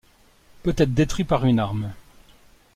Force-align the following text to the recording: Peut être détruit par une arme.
Peut 0.63 0.73
être 0.77 0.95
détruit 0.95 1.25
par 1.25 1.45
une 1.45 1.59
arme. 1.59 1.93